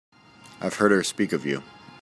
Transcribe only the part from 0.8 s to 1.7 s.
her speak of you.